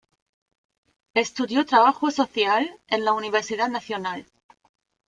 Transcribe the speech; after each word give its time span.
Estudió 1.13 1.63
trabajo 1.63 2.09
social 2.09 2.67
en 2.87 3.05
la 3.05 3.13
Universidad 3.13 3.69
Nacional. 3.69 4.25